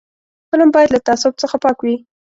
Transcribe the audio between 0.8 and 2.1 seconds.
له تعصب څخه پاک وي